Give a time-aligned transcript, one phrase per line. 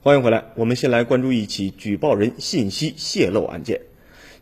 [0.00, 3.80] 欢迎回来，我们先来关注一起举报人信息泄露案件。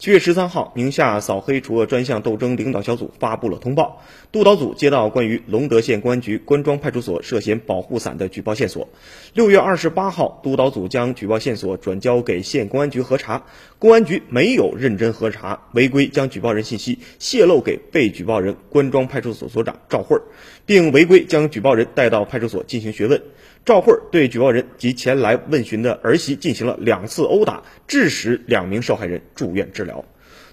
[0.00, 4.02] 七月十三号，宁夏扫黑除恶专项斗争领导小组发布了通报。
[4.32, 8.88] 督导组接到关于隆德县公安局关庄派出所涉嫌保护伞的举报线索。
[9.32, 13.44] 六月二十八号，督导组将举报线索转交给县公安局核查，
[13.78, 20.22] 公安局没有认真核查，违规将举报人信息泄露给被举报人关庄派出所所长赵慧儿，
[20.66, 23.22] 并违规将举报人带到派出所进行询问。
[23.64, 30.04] 赵慧对举报人及前来问询的儿媳进行了两次殴打，致使两名受害人住院治疗。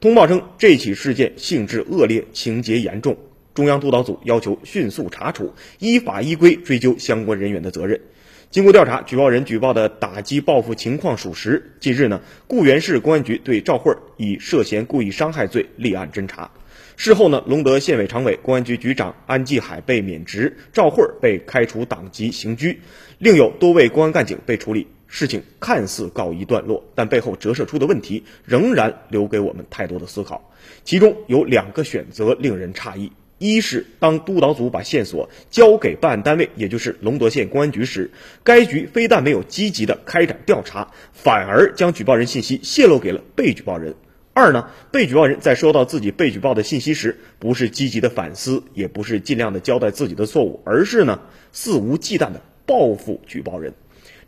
[0.00, 3.18] 通报称，这起事件性质恶劣，情节严重，
[3.52, 8.00] 中央督导组要求迅速查处，依法依规追究相关人员的责任。
[8.50, 11.72] 经过调查，举报人举报的打击报复情况属实。
[11.80, 16.50] 近日呢，固原市公安局对赵慧以涉嫌故意伤害罪立案侦查。
[16.96, 22.80] 事后呢，隆德县委常委、公安局局长安继海被免职，赵慧被开除党籍刑拘，
[23.18, 24.86] 另有多位公安干警被处理。
[25.06, 30.52] 事情看似告一段落，但背后折射出的问题仍然留给我们太多的思考。
[30.82, 38.10] 其中有两个选择令人诧异：一是当督导组把线索交给办案单位，也就是隆德县公安局时，
[38.42, 43.94] 该局非但没有积极的开展调查，反而将举报人信息泄露给了被举报人。
[44.36, 51.20] 二呢，被举报人在收到自己被举报的信息时，不是积极的反思，也不是尽量的交代自己的错误，而是呢
[51.52, 53.74] 肆无忌惮的报复举报人。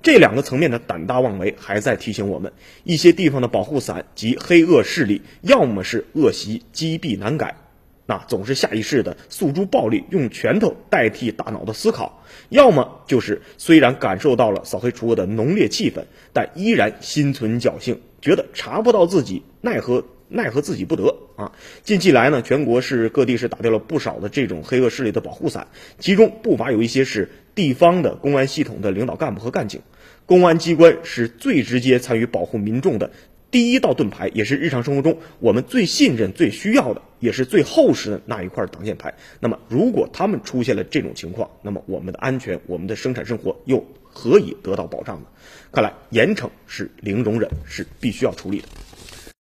[0.03, 2.53] 这两个层面的胆大妄为，还在提醒我们，
[2.85, 7.57] 一些地方的保护伞及黑恶势力，要么是恶习积弊难改，
[8.07, 18.01] 那总是下意识的诉诸暴力，用拳头代替大脑的思考；要么就是虽然感受到了扫黑除恶的浓烈气氛，但依然心存侥幸。
[18.27, 21.53] 觉得查不到自己，奈何奈何自己不得啊！
[21.85, 25.69] 近期来呢，全国是各地是打掉了不少的这种黑恶势力的保护伞，
[26.01, 29.81] 其中不乏有一些是地方的公安系统的领导干部和干警。
[30.27, 33.13] 公安机关是最直接参与保护民众的
[33.53, 39.15] 第一道盾牌，也是日常生活中我们最信任、最需要的，也是最厚实的那一块挡箭牌。
[39.39, 45.27] 那么，如果他们出现了这种情况，那么我们的安全、我们的生产生活又何以得到保障呢？
[45.71, 48.69] 看来严惩是零容忍，是必须要处理的。